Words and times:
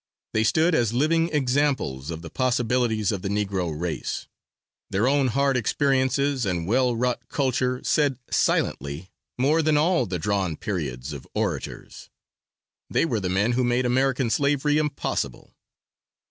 They 0.33 0.43
stood 0.43 0.73
as 0.73 0.93
living 0.93 1.29
examples 1.29 2.09
of 2.09 2.23
the 2.23 2.31
possibilities 2.31 3.11
of 3.11 3.21
the 3.21 3.29
Negro 3.29 3.71
race, 3.79 4.25
their 4.89 5.07
own 5.07 5.27
hard 5.27 5.55
experiences 5.55 6.43
and 6.43 6.65
well 6.65 6.95
wrought 6.95 7.29
culture 7.29 7.81
said 7.83 8.17
silently 8.31 9.11
more 9.37 9.61
than 9.61 9.77
all 9.77 10.07
the 10.07 10.17
drawn 10.17 10.57
periods 10.57 11.13
of 11.13 11.27
orators 11.35 12.09
they 12.89 13.05
were 13.05 13.19
the 13.19 13.29
men 13.29 13.51
who 13.51 13.63
made 13.63 13.85
American 13.85 14.31
slavery 14.31 14.79
impossible. 14.79 15.53